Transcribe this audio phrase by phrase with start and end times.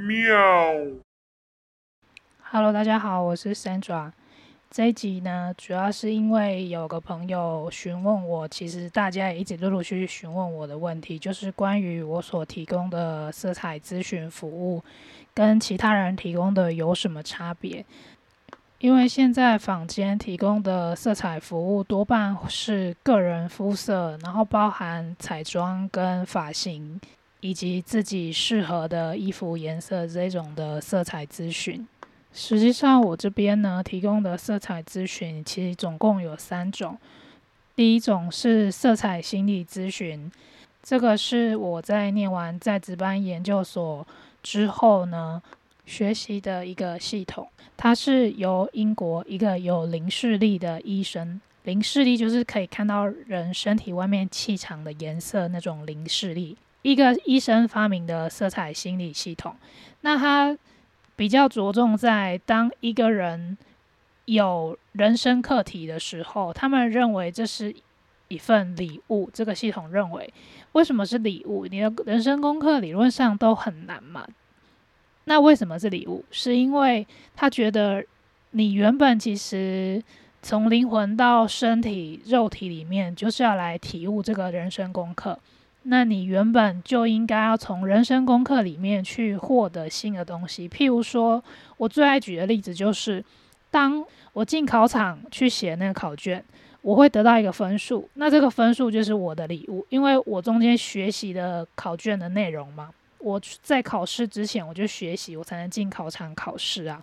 [0.00, 0.34] 喵。
[2.42, 4.10] Hello，大家好，我是 Sandra。
[4.70, 14.82] 这一集呢，主要是因为有个朋友询问我，其实大家也一直陆陆续续询问我的问题，就是关于我所提供的色彩咨询服务
[15.34, 17.84] 跟其他人提供的有什么差别。
[18.78, 26.98] 因为现在坊间提供的色彩服务多半是个人肤色，然后包含彩妆跟发型，
[27.40, 31.86] 以及自己适合的衣服颜色这种的色彩咨询。
[32.32, 36.96] 实际上，我这边呢提供的色彩咨询其实总共有三种。
[37.74, 40.30] 第一种是色彩心理咨询，
[40.82, 44.06] 这个是我在念完在职班研究所
[44.42, 45.42] 之后呢。
[45.86, 59.54] 学习的一个系统，它是由英国一个有零视力的医生，零视力就是可以看到人身体外面气场的颜色那种零视力，一个医生发明的色彩心理系统。
[60.00, 60.56] 那他
[61.16, 63.58] 比较着重在当一个人
[64.24, 67.74] 有人生课题的时候，他们认为这是
[68.28, 69.28] 一份礼物。
[69.32, 70.32] 这个系统认为，
[70.72, 71.66] 为什么是礼物？
[71.66, 74.26] 你的人生功课理论上都很难嘛。
[75.24, 76.24] 那为什么是礼物？
[76.30, 77.06] 是因为
[77.36, 78.04] 他觉得
[78.52, 80.02] 你原本其实
[80.40, 85.38] 从灵魂到身体、肉体里面，就是要来体悟这个人生功课。
[85.84, 90.68] 那你原本就应该要从人生功课里面去获得新的东西。
[90.68, 91.42] 譬如说，
[91.78, 93.24] 我最爱举的例子就是，
[93.70, 96.44] 当我进考场去写那个考卷，
[96.82, 98.08] 我会得到一个分数。
[98.14, 102.90] 那这个分数就是我的礼物，因为我中间学习的考卷的内容嘛。
[103.18, 107.02] 我在考试之前我就学习，我才能进考场考试啊。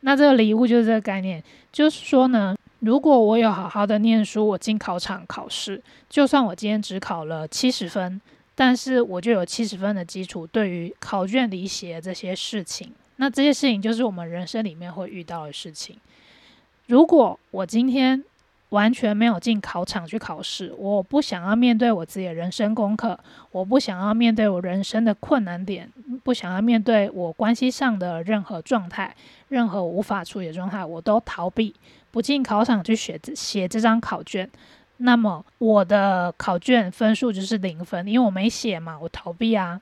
[0.00, 8.20] 那这个礼物就是这个概念，就是说呢，如果我有好好的念书，我进考场考试，就算我今天只考了七十分，
[8.54, 15.96] 但是我就有七十分的基础，对于考卷里写这些事情，那这些事情就是我们人生里面会遇到的事情。
[16.86, 18.24] 如果我今天，
[18.70, 23.18] 完全没有进考场去考试，我不想要面对我自己的人生功课，
[23.50, 25.90] 我不想要面对我人生的困难点，
[26.22, 29.16] 不想要面对我关系上的任何状态，
[29.48, 31.74] 任何无法处理的状态，我都逃避，
[32.10, 34.48] 不进考场去写写这张考卷，
[34.98, 39.80] 那么我的考卷分数就是零分，因为我没写嘛，我逃避啊。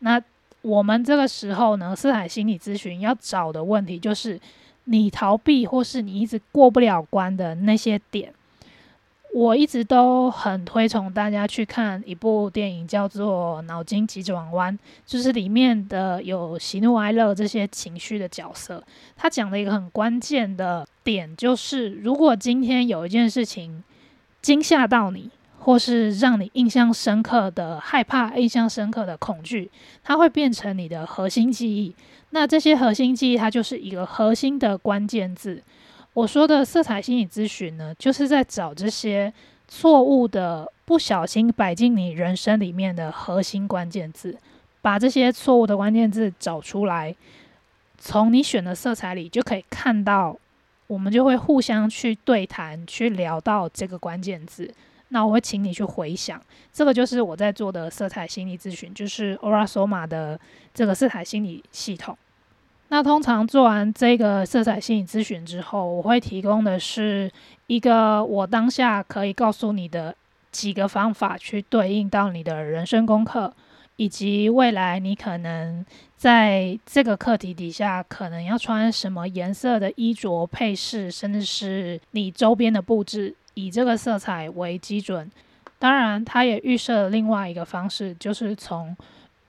[0.00, 0.22] 那
[0.62, 4.40] 我们这个时候呢，四海心理咨询要找的问题就是。
[4.90, 8.32] 你逃避或是你一直过不了关的那些点，
[9.34, 14.74] 我一直都很推崇大家去看一部电影，叫做《脑筋急转弯》，
[15.06, 18.82] 就是里面的有喜怒哀乐这些情绪的角色。
[19.16, 23.84] 他讲的一个很关键的点，就是如果今天有一件事情
[24.40, 29.70] 惊吓到你，或是让你印象深刻的害怕、印象深刻的恐惧，
[30.02, 31.94] 它会变成你的核心记忆。
[32.30, 35.62] 那这些核心记忆，它就是一个核心的关键字。
[36.18, 39.32] 我说的色彩心理咨询呢，就是在找这些
[39.68, 44.36] 错误的、不小心摆进你人生里面的核心关键字，
[44.82, 47.14] 把这些错误的关键字找出来，
[47.98, 50.36] 从你选的色彩里就可以看到，
[50.88, 54.74] 我们就会互相去对谈，去聊到这个关键字。
[55.10, 56.42] 那我会请你去回想，
[56.72, 60.40] 这个就是我在做的色彩心理咨询，就是 Aura Soma 的
[60.74, 62.18] 这个色彩心理系统。
[62.90, 67.30] 那通常做完这个色彩心理咨询之后，我会提供的是
[67.66, 70.14] 一个我当下可以告诉你的
[70.50, 73.52] 几个方法，去对应到你的人生功课，
[73.96, 75.84] 以及未来你可能
[76.16, 83.34] 在这个课题底下可能要穿什么颜色的衣着配饰，甚至是你周边的布置。
[83.54, 85.28] 以这个色彩为基准，
[85.80, 88.96] 当然，它也预设了另外一个方式，就是从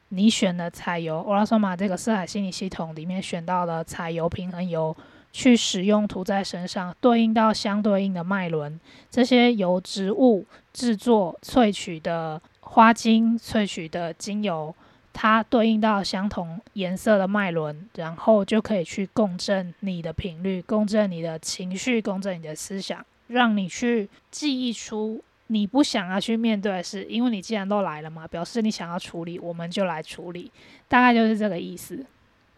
[0.10, 4.96] 你选的彩油 o r a s o m a 这个色彩心理系统里面选到了彩油平衡油，
[5.32, 8.80] 去使用涂在身上，对应到相对应的脉轮，
[9.12, 14.74] 这些由植物制作萃取的花精萃取的精油，
[15.14, 23.06] 它对应到相同颜色的脉轮，然后就可以去共振你的频率，共振你的情绪，共振你的思想。
[23.28, 30.52] 让你去记忆出你不想要去面对的事，因为你既然都来了嘛，表示你想要处理，我们就来处理，
[30.88, 32.06] 大概就是这个意思。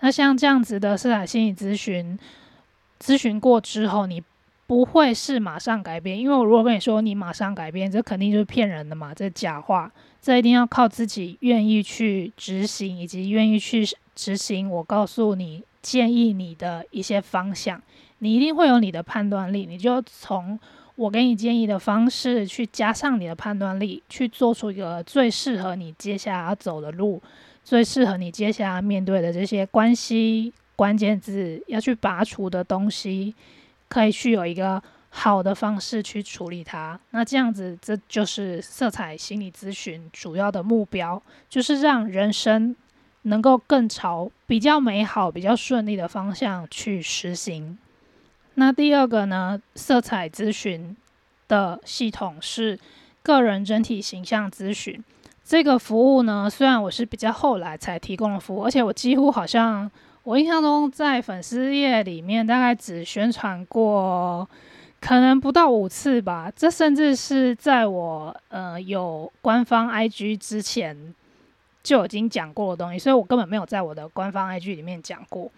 [0.01, 2.19] 那像这样子的色彩心理咨询，
[2.99, 4.21] 咨询过之后，你
[4.67, 9.91] 不会是马上改变，因为我如果跟你说你马上改变，这肯定就是骗人的嘛，这假话，
[10.21, 13.85] 这一定要靠自己愿意去执行，以及愿意去
[14.15, 14.69] 执行。
[14.69, 17.81] 我告诉你，建议你的一些方向。
[18.19, 20.59] 你一定会有你的判断力，你就从
[20.95, 27.21] 我给你建议的方式，去加上你的判断力，去做出一个最适合你接下来要走的路，
[27.63, 33.33] 最适合你接下来面对的这些关系关键字要去拔除的东西，
[33.87, 36.99] 可以去有一个好的方式去处理它。
[37.11, 42.75] 那这样子，这就是色彩心理咨询主要的目标，就是让人生
[43.23, 47.77] 能够更朝比较美好、比较顺利的方向去实行。
[48.61, 49.59] 那第二个呢？
[49.73, 50.95] 色彩咨询
[51.47, 52.77] 的系统是
[53.23, 55.03] 个人整体形象咨询。
[55.43, 59.89] 这个服务呢，虽然我是比较后来才提供的服务，而且我几乎好像
[60.21, 64.47] 我印象中在粉丝页里面大概只宣传过
[64.99, 66.53] 可能不到五次吧。
[66.55, 70.95] 这甚至是在我呃有官方 IG 之前
[71.81, 75.49] 就已经讲过的东西，所以我根本没有在我的官方 IG 里面讲过。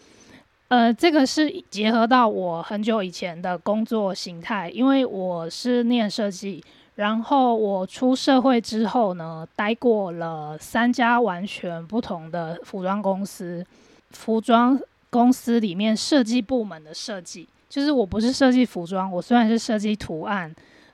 [0.74, 6.64] 呃，这个是结合到我很久以前的工作形态，因为我是念设计，
[6.96, 13.64] 然后我出社会之后呢，待过了三家完全不同的服装公司，
[14.10, 14.80] 服装
[15.12, 20.52] 公司里面设计部门的设计，就是我不是设计服装，我虽然是设计图案，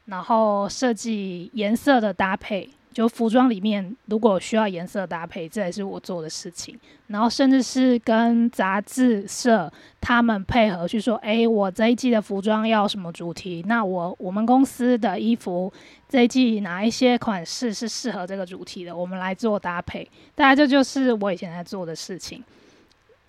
[0.08, 2.70] 然后设计颜色的搭配。
[2.92, 6.78] 就服装里面，如果需要颜色搭配，这也是我做的事情。
[7.08, 9.72] 然后甚至是跟杂志社
[10.02, 13.64] 他们配合去说，哎，我这一季的服装要什么主题？
[13.68, 15.72] 那我我们公司的衣服
[16.10, 18.96] 这一季哪一些款式是适合这个主题的？
[18.96, 20.08] 我们来做搭配。
[20.36, 22.44] 大概这就是我以前在做的事情。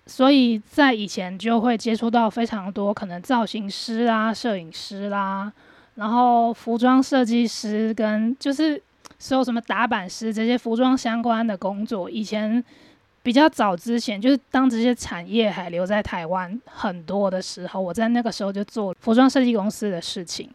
[0.07, 5.51] 所以在以前就会接触到非常多可能造型师啦、摄影师啦，
[5.95, 8.81] 然后服装设计师跟就是。
[9.21, 12.61] 所有什么打版师这些服装相关的工作，以前
[13.21, 20.49] 比较早之前，就是当这些产业还留在台湾很多的时候，我在那个时候就做服装设计公司的事情，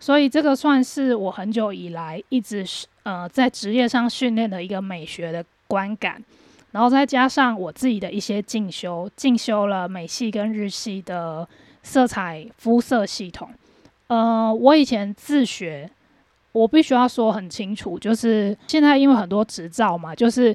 [0.00, 2.66] 所以这个算是我很久以来一直
[3.04, 6.20] 呃在职业上训练的一个美学的观感，
[6.72, 11.48] 然后再加上我自己的一些进修，进修了美系跟日系的
[11.84, 13.48] 色彩肤色系统，
[14.08, 15.88] 呃，我以前自学。
[16.52, 20.54] 我必须要说很清楚，就是现在因为很多执照嘛，就是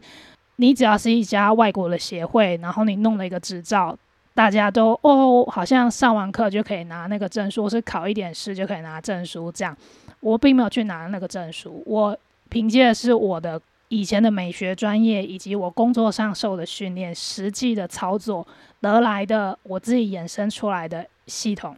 [0.58, 3.98] 你只要是一家外国的协会，然后你弄了一个执照，
[4.34, 9.76] 大家都哦，好像上完课就可以拿那个证书，是考一点试就可以拿证书这样。
[10.20, 12.18] 我并没有去拿那个证书，我
[12.50, 18.46] 凭借的是我的以前的美学专业以及我工作上受的训练，实际的操作
[18.82, 21.78] 得来的我自己衍生出来的系统，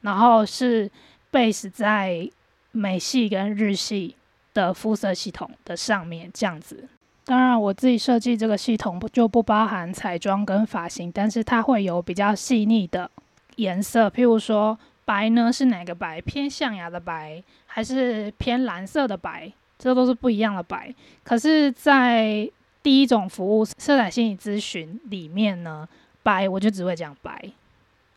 [0.00, 0.90] 然后是
[1.30, 2.30] base 在。
[2.72, 4.14] 美系跟日系
[4.54, 6.88] 的肤色系统的上面这样子，
[7.24, 13.10] 当然我自己设计这个系统就不包含彩妆跟发型，但是它会有比较细腻的
[13.56, 20.94] 颜色，譬如说白呢是哪个白，偏象牙的白还是偏蓝色的白，这都是不一样的白。
[21.24, 22.50] 可是，在
[22.82, 25.88] 第一种服务色彩心理咨询里面呢，
[26.22, 27.50] 白我就只会讲白，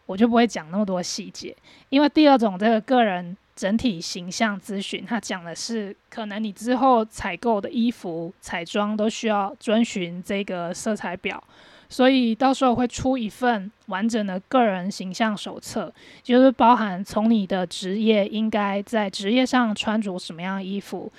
[0.05, 1.55] 我就不会讲那么多细节，
[1.89, 3.37] 因为第二种这个个人。
[3.61, 11.43] 整体形象咨询，它讲的是可能你之后采购的衣服、彩妆都需要遵循这个色彩表，
[11.87, 15.93] 所以到时候会出一份完整的个人形象手册，
[16.23, 21.13] 就是包含从你的职业应该在职业上穿着什么样衣服，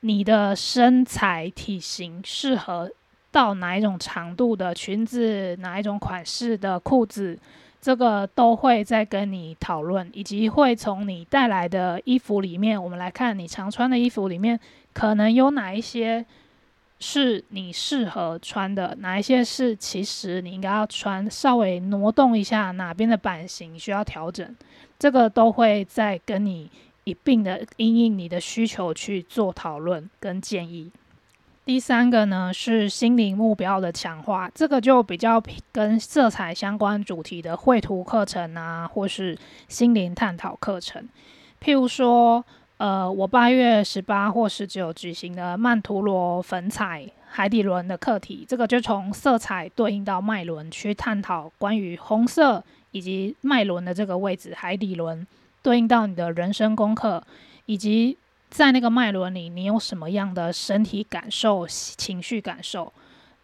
[0.00, 2.90] 你的身材体型适合
[3.30, 7.38] 到哪一种长度的裙子，哪一种款式的裤子。
[7.80, 14.58] 这个都会再跟你讨论，以及会从你带来的衣服里面，我们来看你常穿的衣服里面，
[14.92, 16.24] 可能有哪一些
[16.98, 24.56] 是你适合穿的，哪一些是其实你应该要穿，稍微挪动一下哪边的版型需要调整，
[24.98, 26.68] 这个都会再跟你
[27.04, 30.90] 一并的因应你的需求去做讨论跟建议。
[31.66, 35.42] 第三个呢是心灵目标的强化，这个就比较
[35.72, 41.02] 跟色彩相关主题的绘图课程啊，或是心灵探讨课程。
[41.60, 42.44] 譬如说，
[42.76, 55.26] 呃，我八月十八或十九举行的曼陀罗粉彩海底轮的课题，这个就从色彩对应到脉轮去探讨关于红色以及脉轮的这个位置，海底轮
[55.62, 57.24] 对应到你的人生功课
[57.64, 58.16] 以及。
[58.50, 62.92] 在那个脉轮里，你有什么样的身体感受、情绪感受？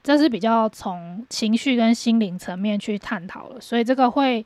[0.03, 3.61] 这是比较从情绪跟心灵层面去探讨了。
[3.61, 4.45] 所以这个会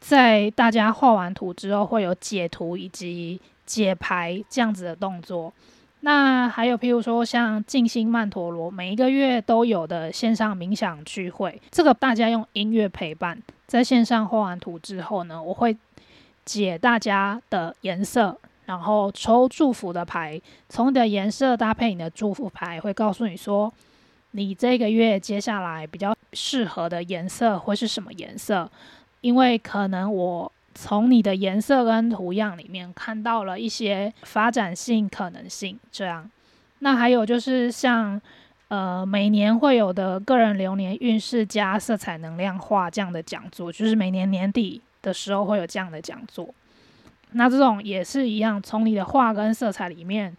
[0.00, 5.52] 在大家画完图之后，会有解图以及解牌这样子的动作。
[6.00, 15.76] 那还有譬如说像静心曼陀罗，每一个月都有的线上冥想聚会，这个大家用音乐陪伴，在线上画完图之后呢，我会
[16.44, 18.38] 解大家的颜色。
[18.70, 23.72] 然后抽祝福的牌，从你的颜色搭配你的祝福牌，会告诉你说，
[24.30, 28.70] 你这个月接下来比较适合的颜色会是什么颜色？
[29.22, 36.30] 因为可能我从你的颜色跟图样里面看到了一些发展性可能性，这样。
[36.78, 38.22] 那还有就是像。
[38.70, 46.48] 呃，每年会有的个人流年运势加色彩能量画这样的讲座，就是每年年底的时候会有这样的讲座。
[47.32, 50.36] 那这种也是一样，从你的画跟色彩里面，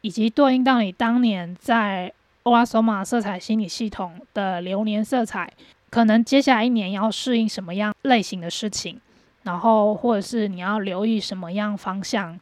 [0.00, 2.12] 以及对应到你当年在
[2.42, 5.50] 欧拉索玛色彩心理系统的流年色彩，
[5.90, 9.00] 可能接下来一年要适应什么样类型的事情，
[9.44, 12.38] 然后或者是你要留意什么样方向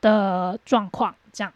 [0.00, 1.52] 的状况，这样。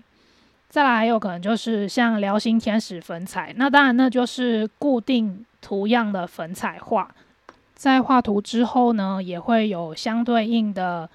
[0.69, 7.13] 再来还有可能就是像辽星天使粉彩，那当然那就是固定图样的粉彩画，
[7.75, 11.11] 在画图之后呢，也会有相对应的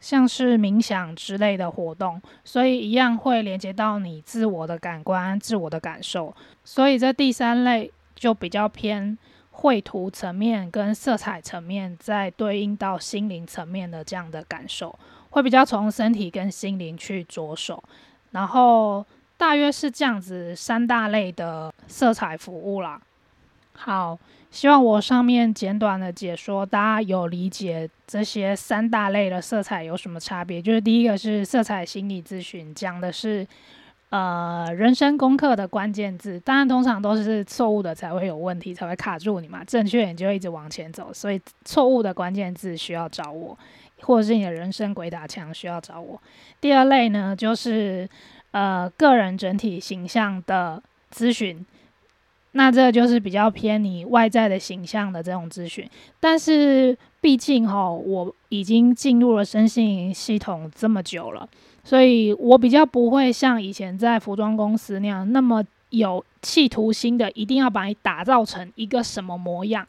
[0.00, 6.34] 像是冥想之类的活动，所以一样会连接到你自我的感官、自我的感受。
[6.64, 9.16] 所以这第三类就比较偏
[9.50, 14.98] 绘图层面跟色彩层面，再对应到心灵层面的这样的感受，
[15.30, 17.82] 会比较从身体跟心灵去着手。
[18.30, 19.04] 然后
[19.36, 23.00] 大约是这样子，三大类的色彩服务啦。
[23.82, 24.18] 好，
[24.50, 30.60] 希望我上面简短的解说，大家有理解这些三大类的色彩有什么差别？
[30.60, 33.46] 就是第一个是色彩心理咨询，讲的是
[34.10, 39.64] 呃人生功课的关键字，当然通常都是错误的才会有问题，才会卡住你嘛。
[39.64, 43.56] 正确你就一直往前走，所以错误的关键字需要找我。
[44.02, 46.20] 或者是你的人生鬼打墙需要找我。
[46.60, 48.06] 第二类呢，就是
[48.50, 51.64] 呃个人整体形象的咨询，
[52.52, 55.88] 那这就是比较偏你外在的形象的这种咨询。
[56.18, 61.48] 但是毕竟哈，我已经进入了身心系统这么久了，
[61.84, 69.86] 所以我比较不会像以前在服装公司那样那么有企图心的，一定要把你打造成一个什么模样。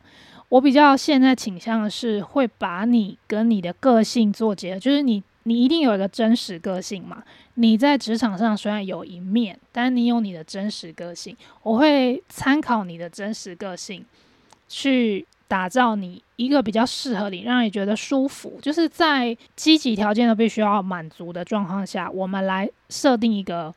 [0.49, 7.23] 我比较现在倾向的是会把你跟你的个性做结合，就是你你一定有一个真实个性嘛。
[7.55, 11.35] 你在职场上虽然有一面，但你有你的真实个性。
[11.63, 14.05] 我会参考你的真实个性，
[14.67, 23.73] 去打造你一个比较适合你，让你觉得舒服，就是在积极条件都必须要满足的状况下，我们来设定一个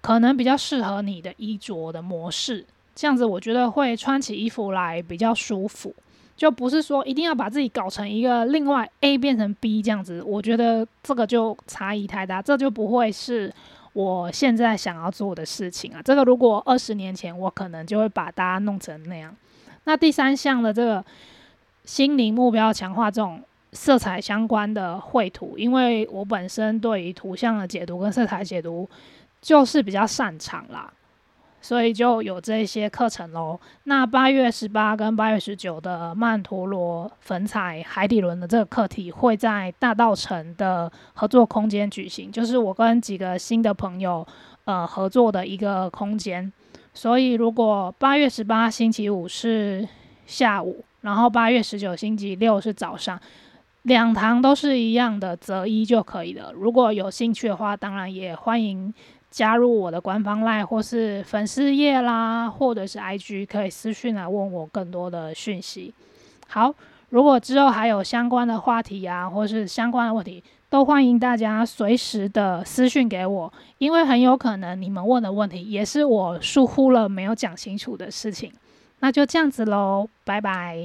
[0.00, 2.64] 可能比较适合你的衣着的模式。
[2.94, 5.94] 这样子，我觉得会穿起衣服来比较舒服，
[6.36, 10.22] 就不是说一定要把自己搞成一个另外 A 变成 B 这样子。
[10.22, 13.52] 我觉得这个就差异太大，这就不会是
[13.92, 16.00] 我现在想要做的事情啊。
[16.02, 19.34] 这个如果二十年前，我可能就会把大家弄成那样。
[19.84, 21.04] 那第三项的这个
[21.84, 28.88] 心灵目标强化这种色彩相关的绘图，因为我本身对于图像的解读跟色彩解读
[29.40, 30.92] 就是比较擅长啦。
[31.62, 33.58] 所以就有这些课程喽。
[33.84, 44.26] 那八月十八跟八月十九的曼陀罗粉彩海底轮的这个课题会在大道城的合作空间举行，就是我跟几个新的朋友
[44.64, 46.52] 呃合作的一个空间。
[46.92, 49.88] 所以如果八月十八星期五是
[50.26, 53.18] 下午，然后八月十九星期六是早上，
[53.82, 56.52] 两堂都是一样的择一就可以了。
[56.52, 58.92] 如果有兴趣的话，当然也欢迎。
[59.32, 65.92] 加入我的官方 LINE 或是粉丝页啦，或者是 IG，可以私讯来问我更多的讯息。
[66.48, 66.72] 好，
[67.08, 78.52] 如果之后还有相关的话题啊，或是相关的问题，都欢迎大家随时的私讯给我，因为很有可能你们问的问题也是我疏忽了没有讲清楚的事情。
[79.00, 80.76] 那就这样子喽，拜拜。